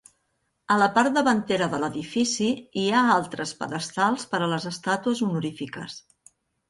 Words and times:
A 0.75 0.75
la 0.83 0.85
part 0.93 1.17
davantera 1.17 1.67
de 1.73 1.81
l'edifici 1.83 2.47
hi 2.83 2.85
ha 2.93 3.03
altres 3.17 3.53
pedestals 3.61 4.25
per 4.33 4.41
a 4.43 4.49
les 4.55 4.67
estàtues 4.73 5.23
honorífiques. 5.29 6.01